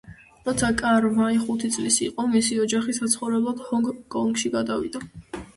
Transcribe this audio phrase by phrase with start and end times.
[0.45, 5.05] როცა კარ-ვაი ხუთი წლის იყო, მისი ოჯახი საცხოვრებლად ჰონგ-კონგში გადავიდა.